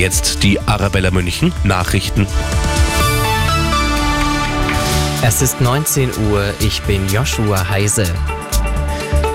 [0.00, 2.26] jetzt die Arabella München Nachrichten.
[5.22, 8.06] Es ist 19 Uhr, ich bin Joshua Heise.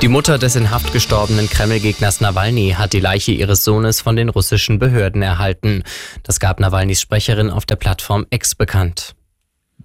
[0.02, 4.30] Die Mutter des in Haft gestorbenen Kreml-Gegners Nawalny hat die Leiche ihres Sohnes von den
[4.30, 5.84] russischen Behörden erhalten.
[6.24, 9.16] Das gab Nawalnys Sprecherin auf der Plattform X bekannt.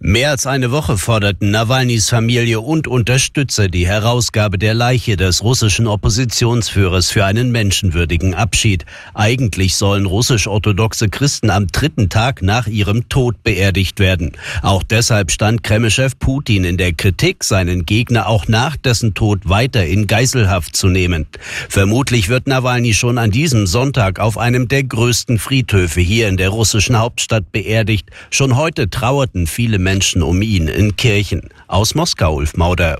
[0.02, 5.86] Mehr als eine Woche forderten Nawalnys Familie und Unterstützer die Herausgabe der Leiche des russischen
[5.86, 8.86] Oppositionsführers für einen menschenwürdigen Abschied.
[9.12, 14.32] Eigentlich sollen russisch-orthodoxe Christen am dritten Tag nach ihrem Tod beerdigt werden.
[14.62, 19.84] Auch deshalb stand Kremlchef Putin in der Kritik, seinen Gegner auch nach dessen Tod weiter
[19.84, 21.26] in Geiselhaft zu nehmen.
[21.68, 26.48] Vermutlich wird Nawalny schon an diesem Sonntag auf einem der größten Friedhöfe hier in der
[26.48, 28.08] russischen Hauptstadt beerdigt.
[28.30, 31.48] Schon heute trauerten viele Menschen Menschen um ihn in Kirchen.
[31.66, 32.96] Aus Moskau, Ulf Mauder.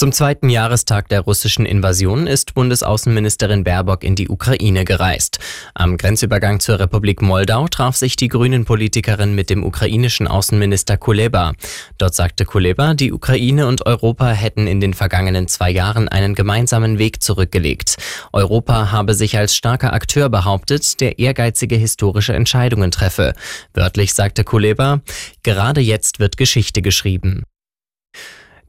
[0.00, 5.40] Zum zweiten Jahrestag der russischen Invasion ist Bundesaußenministerin Baerbock in die Ukraine gereist.
[5.74, 11.52] Am Grenzübergang zur Republik Moldau traf sich die Grünen-Politikerin mit dem ukrainischen Außenminister Kuleba.
[11.98, 16.98] Dort sagte Kuleba, die Ukraine und Europa hätten in den vergangenen zwei Jahren einen gemeinsamen
[16.98, 17.96] Weg zurückgelegt.
[18.32, 23.34] Europa habe sich als starker Akteur behauptet, der ehrgeizige historische Entscheidungen treffe.
[23.74, 25.02] Wörtlich sagte Kuleba,
[25.42, 27.44] gerade jetzt wird Geschichte geschrieben.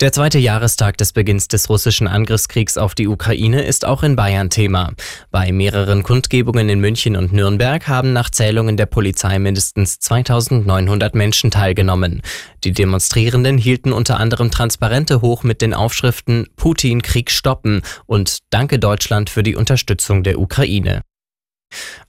[0.01, 4.49] Der zweite Jahrestag des Beginns des russischen Angriffskriegs auf die Ukraine ist auch in Bayern
[4.49, 4.93] Thema.
[5.29, 11.51] Bei mehreren Kundgebungen in München und Nürnberg haben nach Zählungen der Polizei mindestens 2900 Menschen
[11.51, 12.23] teilgenommen.
[12.63, 18.79] Die Demonstrierenden hielten unter anderem Transparente hoch mit den Aufschriften Putin Krieg stoppen und Danke
[18.79, 21.03] Deutschland für die Unterstützung der Ukraine.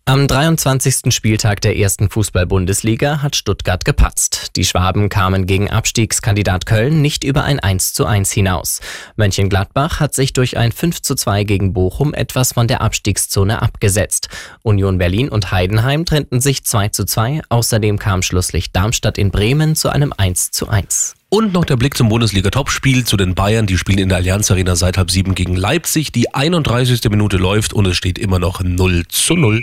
[0.05, 1.15] Am 23.
[1.15, 4.57] Spieltag der ersten Fußball-Bundesliga hat Stuttgart gepatzt.
[4.57, 8.81] Die Schwaben kamen gegen Abstiegskandidat Köln nicht über ein 1 zu 1 hinaus.
[9.17, 14.29] Mönchengladbach hat sich durch ein 5 zu 2 gegen Bochum etwas von der Abstiegszone abgesetzt.
[14.63, 17.43] Union Berlin und Heidenheim trennten sich 2 zu 2.
[17.49, 21.15] Außerdem kam Schlusslicht Darmstadt in Bremen zu einem 1 zu 1.
[21.35, 23.67] Und noch der Blick zum Bundesliga-Topspiel zu den Bayern.
[23.67, 26.13] Die spielen in der Allianz Arena seit halb sieben gegen Leipzig.
[26.13, 27.03] Die 31.
[27.09, 29.63] Minute läuft und es steht immer noch 0 zu 0.